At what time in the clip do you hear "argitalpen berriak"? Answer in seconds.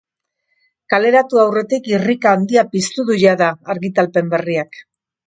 3.75-4.81